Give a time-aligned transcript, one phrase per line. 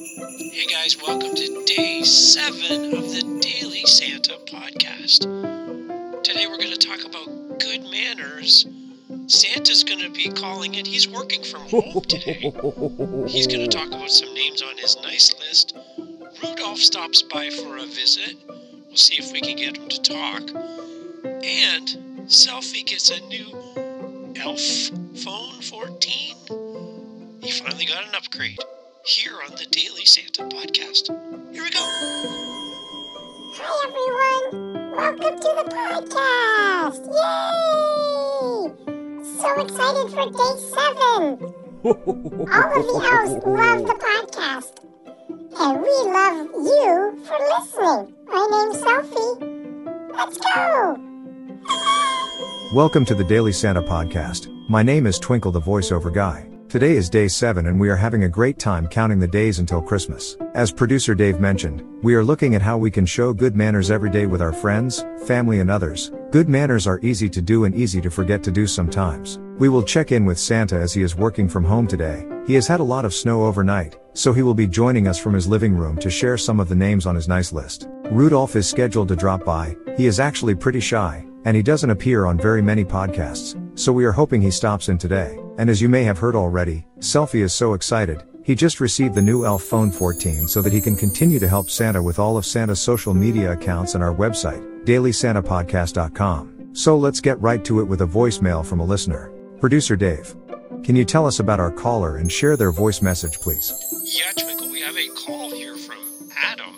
[0.00, 5.24] Hey guys, welcome to day seven of the Daily Santa podcast.
[6.22, 8.66] Today we're going to talk about good manners.
[9.26, 10.86] Santa's going to be calling it.
[10.86, 12.50] He's working from home today.
[13.28, 15.76] He's going to talk about some names on his nice list.
[16.42, 18.36] Rudolph stops by for a visit.
[18.86, 20.48] We'll see if we can get him to talk.
[21.44, 21.88] And
[22.24, 23.54] Selfie gets a new
[24.36, 24.62] Elf
[25.22, 27.38] Phone 14.
[27.42, 28.56] He finally got an upgrade
[29.04, 31.08] here on the Daily Santa podcast.
[31.52, 31.80] Here we go.
[33.56, 34.90] Hi everyone!
[34.94, 37.00] Welcome to the podcast!
[37.20, 38.70] Yay!
[39.38, 41.24] So excited for day seven!
[41.82, 44.74] All of the elves love the podcast.
[45.58, 48.14] And we love you for listening.
[48.26, 49.32] My name's Sophie.
[50.12, 50.96] Let's go!
[52.74, 54.48] Welcome to the Daily Santa podcast.
[54.68, 56.49] My name is Twinkle the voiceover guy.
[56.70, 59.82] Today is day 7 and we are having a great time counting the days until
[59.82, 60.36] Christmas.
[60.54, 64.08] As producer Dave mentioned, we are looking at how we can show good manners every
[64.08, 66.12] day with our friends, family and others.
[66.30, 69.40] Good manners are easy to do and easy to forget to do sometimes.
[69.58, 72.24] We will check in with Santa as he is working from home today.
[72.46, 75.34] He has had a lot of snow overnight, so he will be joining us from
[75.34, 77.88] his living room to share some of the names on his nice list.
[78.12, 79.76] Rudolph is scheduled to drop by.
[79.96, 84.04] He is actually pretty shy, and he doesn't appear on very many podcasts, so we
[84.04, 85.36] are hoping he stops in today.
[85.60, 88.22] And as you may have heard already, Selfie is so excited.
[88.42, 91.68] He just received the new Elf Phone 14 so that he can continue to help
[91.68, 96.74] Santa with all of Santa's social media accounts and our website, dailysantapodcast.com.
[96.74, 99.30] So let's get right to it with a voicemail from a listener.
[99.60, 100.34] Producer Dave.
[100.82, 103.70] Can you tell us about our caller and share their voice message, please?
[104.18, 105.98] Yeah, Twinkle, we have a call here from
[106.38, 106.74] Adam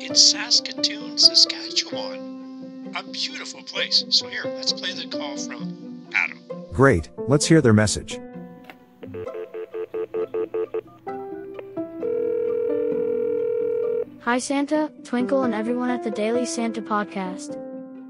[0.00, 2.92] in Saskatoon, Saskatchewan.
[2.96, 4.04] A beautiful place.
[4.08, 6.53] So here, let's play the call from Adam.
[6.74, 8.18] Great, let's hear their message.
[14.22, 17.56] Hi, Santa, Twinkle, and everyone at the Daily Santa podcast.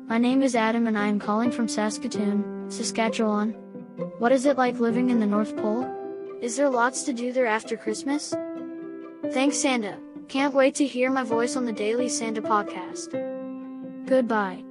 [0.08, 3.50] My name is Adam, and I am calling from Saskatoon, Saskatchewan.
[4.18, 5.86] What is it like living in the North Pole?
[6.40, 8.32] Is there lots to do there after Christmas?
[9.32, 9.98] Thanks, Santa.
[10.28, 13.12] Can't wait to hear my voice on the Daily Santa podcast.
[14.06, 14.64] Goodbye.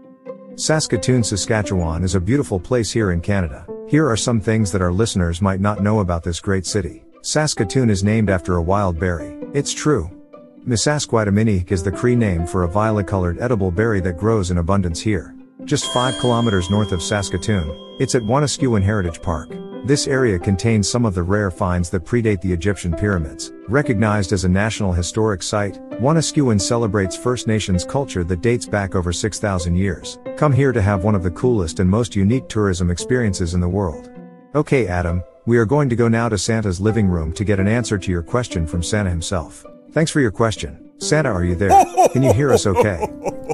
[0.56, 3.68] Saskatoon, Saskatchewan is a beautiful place here in Canada.
[3.88, 7.04] Here are some things that our listeners might not know about this great city.
[7.22, 9.38] Saskatoon is named after a wild berry.
[9.54, 10.10] It's true.
[10.68, 15.36] Misasquataminique is the Cree name for a violet-colored edible berry that grows in abundance here.
[15.66, 19.50] Just 5 kilometers north of Saskatoon, it's at Wanaskewin Heritage Park.
[19.86, 23.52] This area contains some of the rare finds that predate the Egyptian pyramids.
[23.68, 29.12] Recognized as a National Historic Site, Wanaskewin celebrates First Nations culture that dates back over
[29.12, 30.20] 6,000 years.
[30.38, 33.68] Come here to have one of the coolest and most unique tourism experiences in the
[33.68, 34.10] world.
[34.56, 37.68] Okay Adam, we are going to go now to Santa's living room to get an
[37.68, 39.66] answer to your question from Santa himself.
[39.92, 40.92] Thanks for your question.
[41.00, 41.84] Santa are you there?
[42.14, 43.06] Can you hear us okay?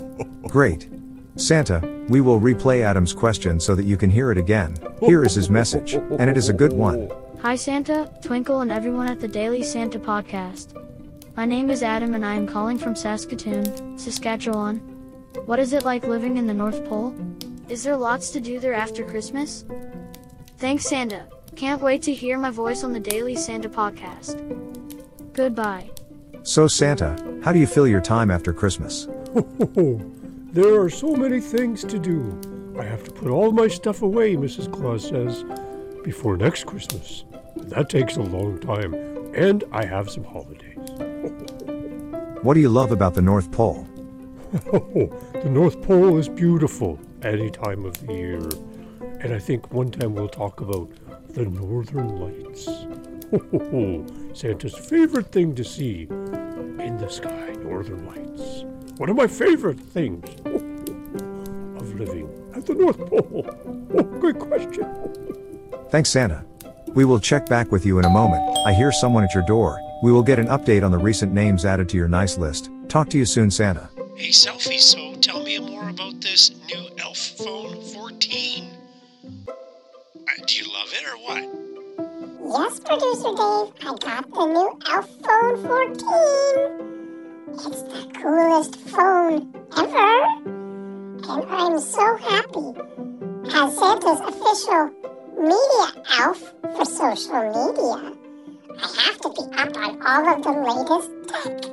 [0.48, 0.90] Great.
[1.40, 1.80] Santa,
[2.10, 4.76] we will replay Adam's question so that you can hear it again.
[5.00, 7.10] Here is his message, and it is a good one.
[7.42, 10.76] Hi, Santa, Twinkle, and everyone at the Daily Santa podcast.
[11.38, 14.80] My name is Adam, and I am calling from Saskatoon, Saskatchewan.
[15.46, 17.16] What is it like living in the North Pole?
[17.70, 19.64] Is there lots to do there after Christmas?
[20.58, 21.26] Thanks, Santa.
[21.56, 24.36] Can't wait to hear my voice on the Daily Santa podcast.
[25.32, 25.90] Goodbye.
[26.44, 29.08] So Santa, how do you fill your time after Christmas?
[30.52, 32.40] there are so many things to do.
[32.80, 34.72] I have to put all my stuff away, Mrs.
[34.72, 35.44] Claus says,
[36.04, 37.26] before next Christmas.
[37.56, 38.94] That takes a long time,
[39.36, 40.78] and I have some holidays.
[42.42, 43.88] What do you love about the North Pole?
[44.74, 48.40] Oh, the North Pole is beautiful any time of the year.
[49.20, 50.90] And I think one time we'll talk about
[51.36, 52.66] the Northern Lights.
[54.40, 58.59] Santa's favorite thing to see in the sky, Northern Lights.
[59.00, 63.48] One of my favorite things of living at the North Pole.
[63.92, 64.86] Oh, good question.
[65.90, 66.46] Thanks, Santa.
[66.90, 68.44] We will check back with you in a moment.
[68.68, 69.80] I hear someone at your door.
[70.04, 72.70] We will get an update on the recent names added to your nice list.
[72.90, 73.90] Talk to you soon, Santa.
[74.16, 78.70] Hey, Selfie, so tell me more about this new Elf Phone 14.
[79.48, 79.52] Uh,
[80.46, 81.44] do you love it or what?
[82.60, 85.58] Yes, Producer Dave, I got the new Elf Phone
[86.78, 86.99] 14.
[87.62, 90.24] It's the coolest phone ever.
[90.48, 92.72] And I'm so happy.
[93.54, 94.92] As Santa's official
[95.38, 95.86] media
[96.22, 96.40] elf
[96.78, 98.16] for social media,
[98.78, 101.66] I have to be up on all of the latest tech.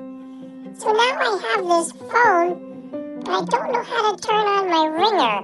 [0.81, 4.87] So now I have this phone, but I don't know how to turn on my
[4.87, 5.39] ringer.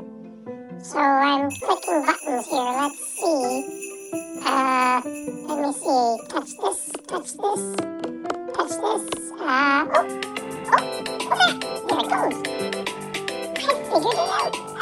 [0.83, 2.73] So I'm clicking buttons here.
[2.81, 3.93] Let's see.
[4.45, 5.01] Uh,
[5.47, 6.19] let me see.
[6.29, 7.77] Touch this, touch this,
[8.57, 9.23] touch this?
[9.41, 10.32] Uh, oh,
[10.73, 11.61] oh, what's that?
[11.89, 12.35] There it goes.
[13.57, 14.73] I figured it out.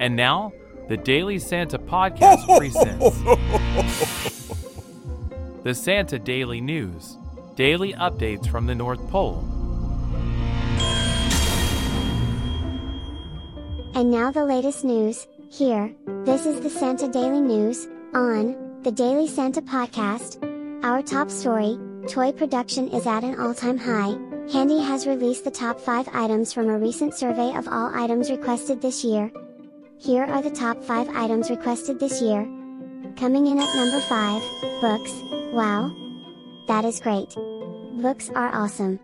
[0.00, 0.52] And now,
[0.88, 3.22] the Daily Santa Podcast presents
[5.62, 7.16] the Santa Daily News,
[7.54, 9.44] daily updates from the North Pole.
[13.94, 15.28] And now the latest news.
[15.50, 15.94] Here,
[16.24, 20.42] this is the Santa Daily News on the Daily Santa Podcast.
[20.82, 24.18] Our top story toy production is at an all time high.
[24.52, 28.82] Handy has released the top 5 items from a recent survey of all items requested
[28.82, 29.30] this year.
[29.98, 32.42] Here are the top 5 items requested this year.
[33.16, 34.42] Coming in at number 5
[34.80, 35.12] Books.
[35.52, 35.94] Wow!
[36.66, 37.32] That is great.
[38.02, 38.98] Books are awesome.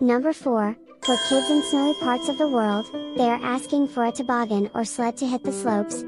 [0.00, 2.86] Number 4 For kids in snowy parts of the world,
[3.18, 6.04] they are asking for a toboggan or sled to hit the slopes.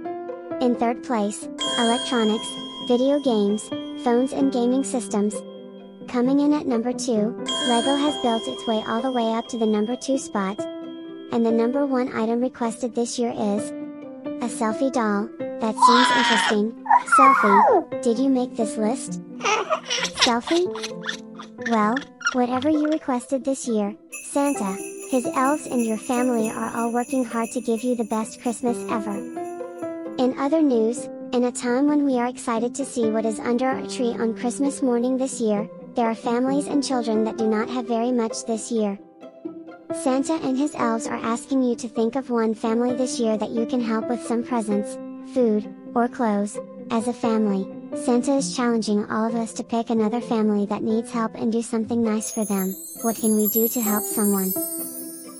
[0.62, 1.48] In third place,
[1.78, 3.68] electronics, video games,
[4.02, 5.34] phones and gaming systems.
[6.08, 9.58] Coming in at number 2, LEGO has built its way all the way up to
[9.58, 10.58] the number 2 spot.
[11.32, 15.28] And the number 1 item requested this year is a selfie doll.
[15.60, 16.84] That seems interesting.
[17.16, 19.20] Selfie, did you make this list?
[20.24, 20.66] Selfie?
[21.70, 21.94] Well,
[22.32, 23.94] whatever you requested this year,
[24.30, 24.76] Santa,
[25.10, 28.78] his elves and your family are all working hard to give you the best Christmas
[28.90, 29.16] ever.
[30.18, 33.66] In other news, in a time when we are excited to see what is under
[33.66, 37.68] our tree on Christmas morning this year, there are families and children that do not
[37.68, 38.98] have very much this year.
[39.94, 43.50] Santa and his elves are asking you to think of one family this year that
[43.50, 44.98] you can help with some presents,
[45.32, 46.58] food, or clothes.
[46.90, 47.64] As a family,
[47.96, 51.62] Santa is challenging all of us to pick another family that needs help and do
[51.62, 52.74] something nice for them.
[53.02, 54.52] What can we do to help someone?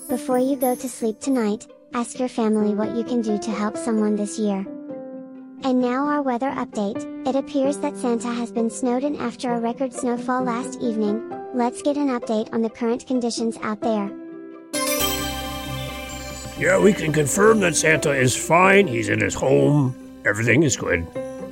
[0.07, 3.75] Before you go to sleep tonight, ask your family what you can do to help
[3.75, 4.65] someone this year.
[5.63, 7.05] And now our weather update.
[7.27, 11.21] It appears that Santa has been snowed in after a record snowfall last evening.
[11.53, 14.09] Let's get an update on the current conditions out there.
[16.57, 18.87] Yeah, we can confirm that Santa is fine.
[18.87, 19.95] He's in his home.
[20.25, 21.05] Everything is good.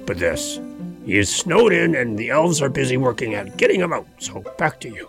[0.06, 0.60] But this,
[1.06, 4.08] he is snowed in and the elves are busy working at getting him out.
[4.18, 5.08] So back to you.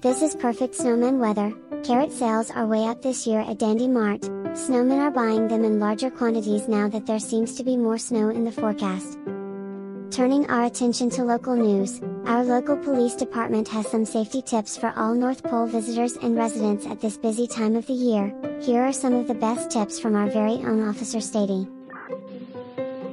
[0.00, 1.52] This is perfect snowman weather.
[1.84, 4.28] Carrot sales are way up this year at Dandy Mart.
[4.52, 8.28] Snowmen are buying them in larger quantities now that there seems to be more snow
[8.28, 9.18] in the forecast.
[10.10, 14.92] Turning our attention to local news, our local police department has some safety tips for
[14.94, 18.30] all North Pole visitors and residents at this busy time of the year.
[18.60, 21.66] Here are some of the best tips from our very own Officer Stady.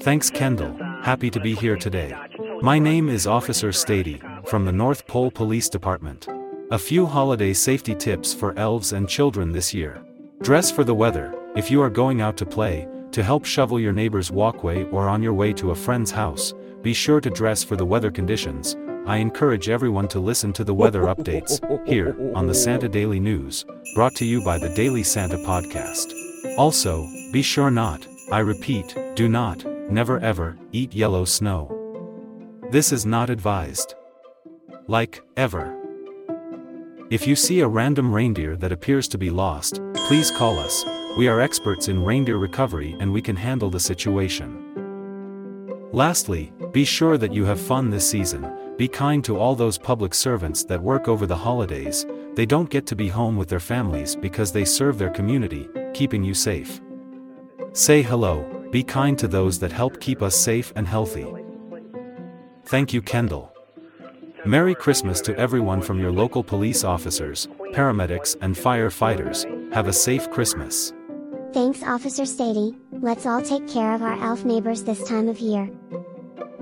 [0.01, 0.75] Thanks, Kendall.
[1.03, 2.13] Happy to be here today.
[2.61, 6.27] My name is Officer Stady, from the North Pole Police Department.
[6.71, 10.03] A few holiday safety tips for elves and children this year.
[10.41, 13.91] Dress for the weather, if you are going out to play, to help shovel your
[13.91, 17.75] neighbor's walkway or on your way to a friend's house, be sure to dress for
[17.75, 18.77] the weather conditions.
[19.05, 23.65] I encourage everyone to listen to the weather updates, here, on the Santa Daily News,
[23.95, 26.13] brought to you by the Daily Santa Podcast.
[26.57, 31.75] Also, be sure not, I repeat, do not, never ever, eat yellow snow.
[32.71, 33.95] This is not advised.
[34.87, 35.78] Like, ever.
[37.11, 40.85] If you see a random reindeer that appears to be lost, please call us.
[41.17, 44.63] We are experts in reindeer recovery and we can handle the situation.
[45.91, 48.75] Lastly, be sure that you have fun this season.
[48.77, 52.05] Be kind to all those public servants that work over the holidays,
[52.35, 56.23] they don't get to be home with their families because they serve their community, keeping
[56.23, 56.79] you safe.
[57.73, 61.25] Say hello, be kind to those that help keep us safe and healthy.
[62.65, 63.51] Thank you, Kendall.
[64.45, 69.45] Merry Christmas to everyone from your local police officers, paramedics, and firefighters.
[69.73, 70.93] Have a safe Christmas.
[71.51, 72.77] Thanks, Officer Stady.
[72.91, 75.69] Let's all take care of our elf neighbors this time of year.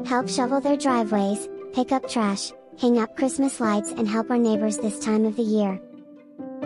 [0.05, 4.77] Help shovel their driveways, pick up trash, hang up Christmas lights, and help our neighbors
[4.77, 5.79] this time of the year.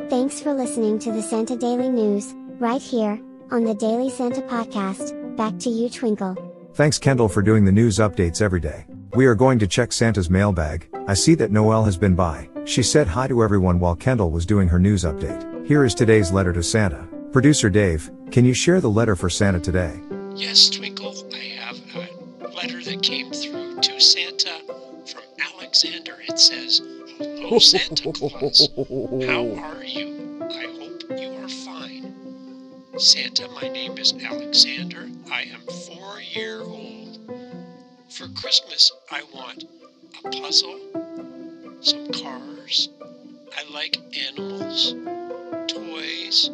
[0.09, 3.19] Thanks for listening to the Santa Daily News, right here,
[3.51, 5.35] on the Daily Santa Podcast.
[5.35, 6.37] Back to you, Twinkle.
[6.73, 8.85] Thanks, Kendall, for doing the news updates every day.
[9.13, 10.90] We are going to check Santa's mailbag.
[11.07, 12.47] I see that Noelle has been by.
[12.65, 15.65] She said hi to everyone while Kendall was doing her news update.
[15.65, 17.07] Here is today's letter to Santa.
[17.31, 19.99] Producer Dave, can you share the letter for Santa today?
[20.35, 21.77] Yes, Twinkle, I have
[22.41, 24.61] a letter that came through to Santa
[25.07, 25.23] from
[25.55, 26.17] Alexander.
[26.27, 26.81] It says,
[27.17, 28.69] Hello, Santa Claus.
[28.75, 30.39] How are you?
[30.51, 32.13] I hope you are fine.
[32.97, 35.09] Santa, my name is Alexander.
[35.31, 37.19] I am four year old.
[38.09, 39.63] For Christmas, I want
[40.23, 40.79] a puzzle,
[41.81, 42.89] some cars.
[43.57, 43.97] I like
[44.29, 44.95] animals,
[45.67, 46.49] toys,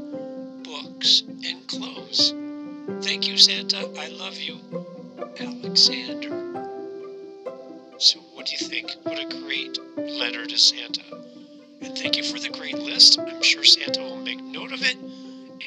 [0.63, 2.33] books, and clothes.
[3.03, 3.89] Thank you, Santa.
[3.99, 4.57] I love you.
[5.39, 6.29] Alexander.
[7.99, 8.91] So, what do you think?
[9.03, 11.01] What a great letter to Santa.
[11.81, 13.19] And thank you for the great list.
[13.19, 14.97] I'm sure Santa will make note of it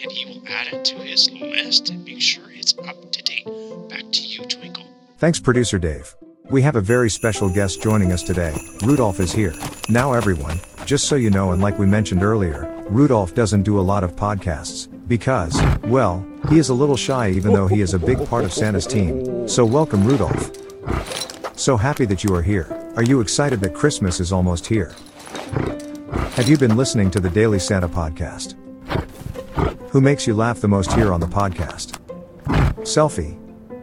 [0.03, 3.45] and he will add it to his list and make sure it's up to date.
[3.89, 4.85] Back to you, Twinkle.
[5.19, 6.15] Thanks, producer Dave.
[6.51, 8.53] We have a very special guest joining us today.
[8.83, 9.55] Rudolph is here.
[9.89, 13.81] Now, everyone, just so you know, and like we mentioned earlier, Rudolph doesn't do a
[13.81, 18.01] lot of podcasts because, well, he is a little shy even though he is a
[18.01, 19.47] big part of Santa's team.
[19.47, 20.51] So, welcome, Rudolph.
[21.57, 22.67] So happy that you are here.
[22.97, 24.97] Are you excited that Christmas is almost here?
[26.33, 28.57] Have you been listening to the Daily Santa podcast?
[29.91, 31.97] Who makes you laugh the most here on the podcast?
[32.81, 33.40] Selfie.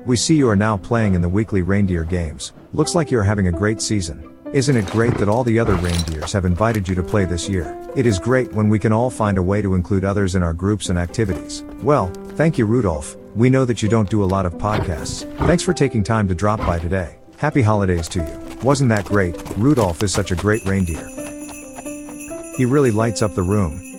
[0.08, 2.54] We see you are now playing in the weekly reindeer games.
[2.72, 4.34] Looks like you're having a great season.
[4.54, 7.78] Isn't it great that all the other reindeers have invited you to play this year?
[7.94, 10.54] It is great when we can all find a way to include others in our
[10.54, 11.66] groups and activities.
[11.84, 13.18] Well, thank you, Rudolph.
[13.36, 15.30] We know that you don't do a lot of podcasts.
[15.40, 17.18] Thanks for taking time to drop by today.
[17.36, 18.58] Happy holidays to you.
[18.64, 19.36] Wasn't that great?
[19.58, 21.06] Rudolph is such a great reindeer.
[22.56, 23.97] He really lights up the room.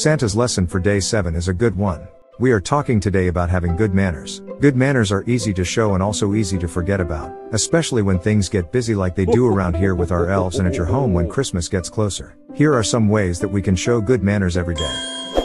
[0.00, 2.08] Santa's lesson for day 7 is a good one.
[2.38, 4.40] We are talking today about having good manners.
[4.58, 8.48] Good manners are easy to show and also easy to forget about, especially when things
[8.48, 11.28] get busy like they do around here with our elves and at your home when
[11.28, 12.34] Christmas gets closer.
[12.54, 15.42] Here are some ways that we can show good manners every day.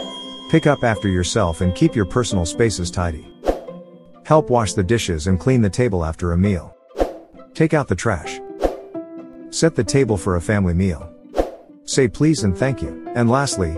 [0.49, 3.27] Pick up after yourself and keep your personal spaces tidy.
[4.23, 6.73] Help wash the dishes and clean the table after a meal.
[7.53, 8.39] Take out the trash.
[9.49, 11.13] Set the table for a family meal.
[11.83, 13.11] Say please and thank you.
[13.15, 13.77] And lastly,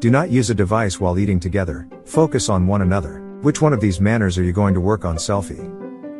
[0.00, 3.20] do not use a device while eating together, focus on one another.
[3.42, 5.72] Which one of these manners are you going to work on selfie?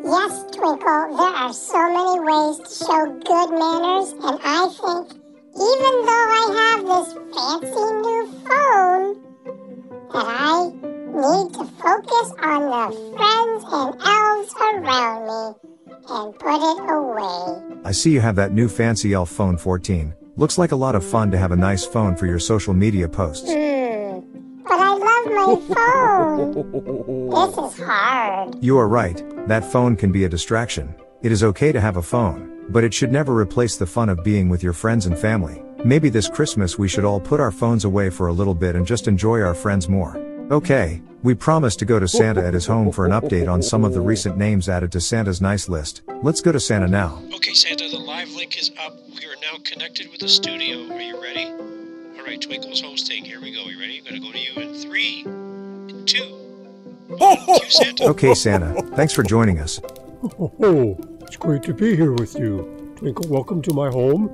[0.04, 5.12] Yes, Twinkle, there are so many ways to show good manners, and I think
[5.56, 9.26] even though I have this fancy new phone,
[10.12, 10.70] that I
[11.16, 12.84] need to focus on the
[13.16, 15.42] friends and elves around me
[16.08, 17.80] and put it away.
[17.84, 20.14] I see you have that new fancy elf phone 14.
[20.38, 23.08] Looks like a lot of fun to have a nice phone for your social media
[23.08, 23.50] posts.
[23.50, 24.20] Hmm,
[24.64, 27.30] but I love my phone.
[27.30, 28.62] This is hard.
[28.62, 30.94] You are right, that phone can be a distraction.
[31.22, 34.22] It is okay to have a phone, but it should never replace the fun of
[34.22, 35.62] being with your friends and family.
[35.86, 38.86] Maybe this Christmas we should all put our phones away for a little bit and
[38.86, 40.22] just enjoy our friends more.
[40.48, 43.84] Okay, we promised to go to Santa at his home for an update on some
[43.84, 46.02] of the recent names added to Santa's nice list.
[46.22, 47.20] Let's go to Santa now.
[47.34, 48.96] Okay, Santa, the live link is up.
[49.08, 50.88] We are now connected with the studio.
[50.94, 51.46] Are you ready?
[51.46, 53.24] All right, Twinkle's hosting.
[53.24, 53.64] Here we go.
[53.64, 53.98] You ready?
[53.98, 57.16] I'm going to go to you in three, in two.
[57.18, 58.04] Thank you, Santa.
[58.04, 59.80] Okay, Santa, thanks for joining us.
[60.38, 62.94] Oh, it's great to be here with you.
[62.94, 64.28] Twinkle, welcome to my home.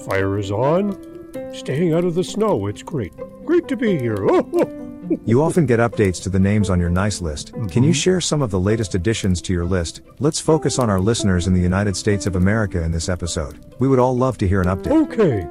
[0.00, 1.54] Fire is on.
[1.54, 2.66] Staying out of the snow.
[2.66, 3.14] It's great.
[3.46, 4.18] Great to be here.
[4.20, 4.85] Oh, oh.
[5.24, 7.52] You often get updates to the names on your nice list.
[7.52, 7.92] Can you mm-hmm.
[7.92, 10.00] share some of the latest additions to your list?
[10.18, 13.64] Let's focus on our listeners in the United States of America in this episode.
[13.78, 15.12] We would all love to hear an update.
[15.12, 15.46] Okay.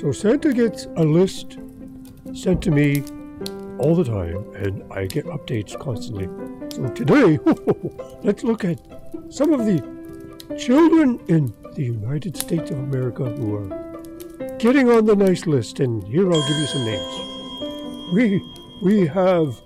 [0.00, 1.58] So Santa gets a list
[2.32, 3.02] sent to me
[3.78, 6.28] all the time, and I get updates constantly.
[6.74, 7.38] So today,
[8.22, 8.80] let's look at
[9.28, 9.80] some of the
[10.58, 15.80] children in the United States of America who are getting on the nice list.
[15.80, 18.12] And here I'll give you some names.
[18.12, 18.42] We
[18.80, 19.60] we have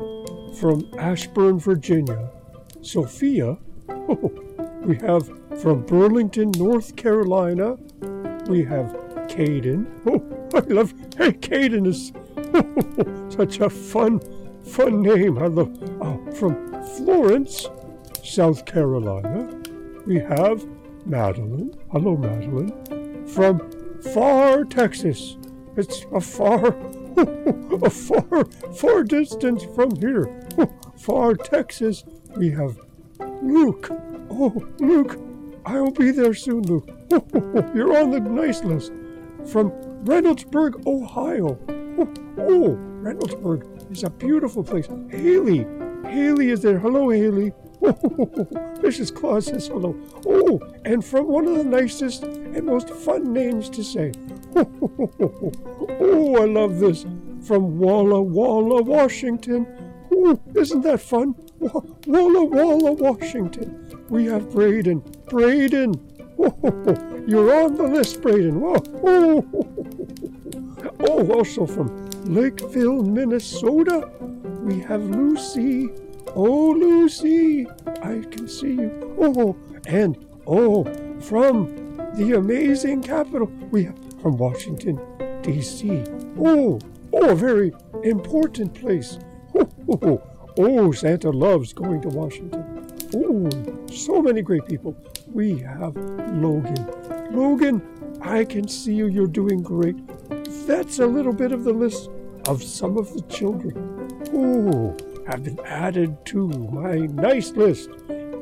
[0.59, 2.31] from Ashburn, Virginia,
[2.83, 3.59] Sophia.
[3.89, 4.33] Oh,
[4.83, 5.27] we have
[5.61, 7.77] from Burlington, North Carolina.
[8.49, 8.93] We have
[9.29, 9.87] Caden.
[10.07, 10.93] Oh, I love.
[11.17, 12.13] Hey, Caden is
[12.55, 14.21] oh, such a fun,
[14.63, 15.39] fun name.
[15.39, 15.77] I love.
[16.01, 17.69] Oh, from Florence,
[18.23, 19.49] South Carolina.
[20.07, 20.67] We have
[21.07, 21.75] Madeline.
[21.91, 23.27] Hello, Madeline.
[23.27, 23.61] From
[24.01, 25.37] Pharr Texas.
[25.77, 26.73] It's a far,
[27.91, 28.45] far,
[28.75, 30.25] far distance from here.
[30.99, 32.05] Pharr Texas.
[32.37, 32.79] We have
[33.43, 33.89] Luke.
[34.31, 35.19] Oh, Luke.
[35.67, 36.89] I'll be there soon, Luke.
[37.75, 38.93] You're on the nice list.
[39.47, 39.71] From
[40.05, 41.59] Reynoldsburg, Ohio.
[42.39, 44.87] Oh, Reynoldsburg is a beautiful place.
[45.11, 45.67] Haley.
[46.05, 46.79] Haley is there.
[46.79, 47.53] Hello, Haley.
[47.87, 47.93] Oh,
[48.81, 49.15] Mrs.
[49.15, 49.95] Claus says hello.
[50.27, 54.13] Oh, and from one of the nicest and most fun names to say.
[54.57, 57.05] oh, I love this.
[57.43, 59.67] From Walla Walla, Washington.
[60.11, 61.35] Oh, isn't that fun?
[61.59, 64.07] Walla Walla, Washington.
[64.09, 65.01] We have Braden.
[65.29, 65.95] Braden.
[66.39, 68.63] Oh, you're on the list, Braden.
[68.65, 69.45] Oh,
[71.01, 74.11] oh, also from Lakeville, Minnesota.
[74.63, 75.91] We have Lucy.
[76.37, 79.17] Oh, Lucy, I can see you.
[79.21, 80.17] Oh, and
[80.49, 80.85] oh,
[81.21, 84.99] from the amazing capital, we have from Washington,
[85.43, 86.03] D.C.
[86.37, 86.81] Oh,
[87.13, 87.73] oh, a very
[88.03, 89.19] important place.
[89.55, 90.23] Oh, oh, oh,
[90.59, 92.91] oh, Santa loves going to Washington.
[93.15, 94.97] Oh, so many great people.
[95.33, 97.31] We have Logan.
[97.31, 99.07] Logan, I can see you.
[99.07, 99.97] You're doing great.
[100.67, 102.11] That's a little bit of the list
[102.49, 107.91] of some of the children who have been added to my nice list.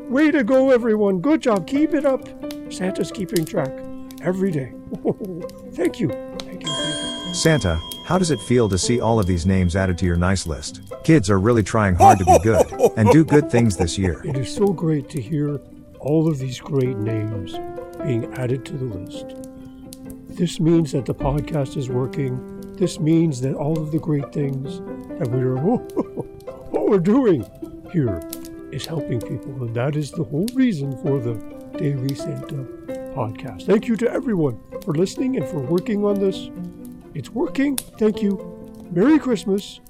[0.08, 1.20] Way to go, everyone.
[1.20, 1.66] Good job.
[1.66, 2.28] Keep it up.
[2.72, 3.70] Santa's keeping track
[4.22, 4.72] every day.
[5.72, 6.08] thank you.
[6.38, 6.66] Thank you.
[6.66, 7.34] Thank you.
[7.34, 10.46] Santa, how does it feel to see all of these names added to your nice
[10.46, 10.82] list?
[11.04, 14.20] Kids are really trying hard to be good and do good things this year.
[14.24, 15.58] It is so great to hear
[16.00, 17.52] all of these great names
[18.04, 19.36] being added to the list.
[20.36, 22.60] This means that the podcast is working.
[22.72, 24.80] This means that all of the great things
[25.18, 26.21] that we're what oh,
[26.92, 27.42] we're doing
[27.90, 28.20] here
[28.70, 31.32] is helping people, and that is the whole reason for the
[31.78, 32.64] Daily Santa
[33.16, 33.64] podcast.
[33.64, 36.50] Thank you to everyone for listening and for working on this.
[37.14, 37.78] It's working.
[37.78, 38.36] Thank you.
[38.90, 39.80] Merry Christmas.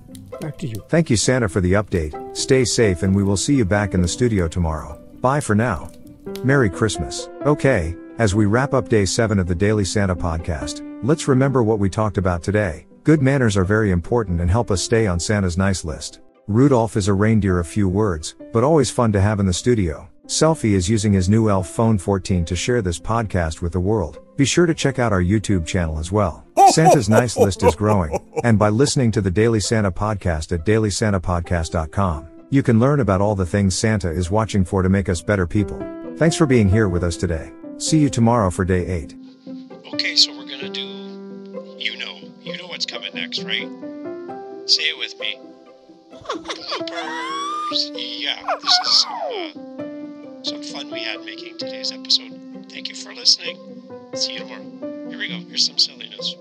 [0.41, 0.77] Back to you.
[0.89, 2.37] Thank you, Santa, for the update.
[2.37, 4.97] Stay safe, and we will see you back in the studio tomorrow.
[5.21, 5.91] Bye for now.
[6.45, 7.29] Merry Christmas.
[7.45, 11.81] Okay, as we wrap up day 7 of the Daily Santa podcast, let's remember what
[11.81, 12.87] we talked about today.
[13.03, 16.21] Good manners are very important and help us stay on Santa's nice list.
[16.49, 20.09] Rudolph is a reindeer of few words, but always fun to have in the studio.
[20.27, 24.19] Selfie is using his new Elf Phone 14 to share this podcast with the world.
[24.37, 26.45] Be sure to check out our YouTube channel as well.
[26.71, 32.29] Santa's nice list is growing, and by listening to the Daily Santa podcast at dailysantapodcast.com,
[32.51, 35.47] you can learn about all the things Santa is watching for to make us better
[35.47, 35.79] people.
[36.17, 37.53] Thanks for being here with us today.
[37.79, 39.15] See you tomorrow for day 8.
[39.95, 41.77] Okay, so we're gonna do.
[41.79, 43.69] You know, you know what's coming next, right?
[44.67, 45.39] Say it with me.
[46.23, 47.91] Bloopers.
[47.95, 49.13] Yeah, this is some,
[49.79, 52.67] uh, some fun we had making today's episode.
[52.71, 53.59] Thank you for listening.
[54.15, 55.09] See you tomorrow.
[55.09, 55.39] Here we go.
[55.49, 56.37] Here's some silliness.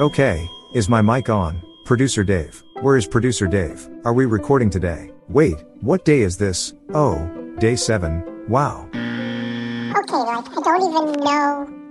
[0.00, 1.62] Okay, is my mic on?
[1.84, 2.62] Producer Dave.
[2.80, 3.88] Where is producer Dave?
[4.04, 5.10] Are we recording today?
[5.28, 6.72] Wait, what day is this?
[6.94, 7.16] Oh,
[7.58, 8.48] day 7.
[8.48, 8.88] Wow.
[8.92, 11.82] Okay, like I don't even know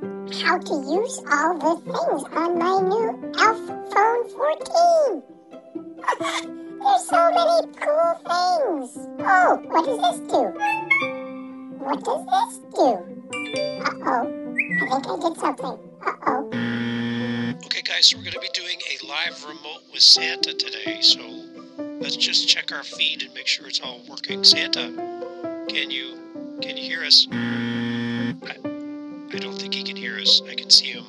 [0.44, 3.60] how to use all the things on my new Elf
[3.94, 4.30] Phone
[5.22, 5.31] 14.
[6.20, 9.08] There's so many cool things.
[9.20, 10.44] Oh, what does this do?
[11.78, 12.90] What does this do?
[13.82, 14.26] Uh-oh.
[14.82, 15.80] I think I did something.
[16.06, 16.50] Uh-oh.
[17.66, 21.02] Okay, guys, so we're going to be doing a live remote with Santa today.
[21.02, 21.22] So
[22.00, 24.44] let's just check our feed and make sure it's all working.
[24.44, 24.92] Santa,
[25.70, 26.18] can you
[26.62, 27.28] can you hear us?
[27.32, 28.56] I,
[29.34, 30.42] I don't think he can hear us.
[30.50, 31.06] I can see him.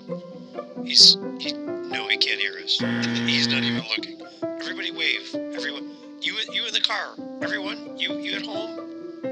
[0.84, 2.78] He's he, no, he can't hear us.
[3.26, 4.21] He's not even looking.
[4.62, 5.34] Everybody wave.
[5.34, 7.16] Everyone, you you in the car.
[7.42, 8.78] Everyone, you you at home.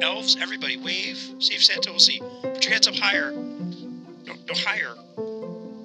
[0.03, 1.19] Elves, everybody wave.
[1.38, 2.21] See if Santa will see.
[2.43, 3.31] Put your hands up higher.
[3.31, 4.93] No, no higher.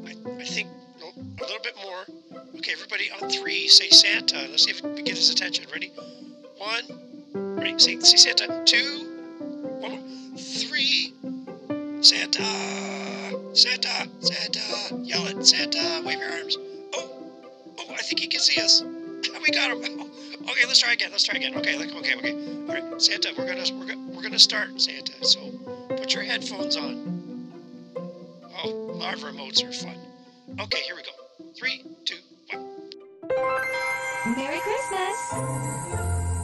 [0.03, 0.67] I, I think
[0.99, 2.41] no, a little bit more.
[2.55, 4.47] Okay, everybody on three, say Santa.
[4.49, 5.65] Let's see if we get his attention.
[5.71, 5.91] Ready?
[6.57, 7.55] One.
[7.55, 7.77] Ready?
[7.77, 8.63] Say, say Santa.
[8.65, 9.37] Two.
[9.79, 10.37] One more.
[10.39, 11.13] Three.
[12.01, 12.43] Santa.
[13.53, 14.09] Santa.
[14.21, 14.95] Santa.
[15.03, 15.45] Yell it.
[15.45, 16.01] Santa.
[16.03, 16.57] Wave your arms.
[16.95, 17.11] Oh.
[17.77, 18.83] Oh, I think he can see us.
[19.41, 19.79] We got him.
[20.49, 21.11] Okay, let's try again.
[21.11, 21.55] Let's try again.
[21.55, 22.33] Okay, okay, okay.
[22.33, 25.23] All right, Santa, we're gonna we're gonna we're gonna start, Santa.
[25.25, 25.39] So
[25.89, 27.51] put your headphones on.
[28.63, 29.97] Oh, live remotes are fun.
[30.59, 31.51] Okay, here we go.
[31.57, 32.15] Three, two,
[32.51, 34.35] one.
[34.35, 36.34] Merry Christmas!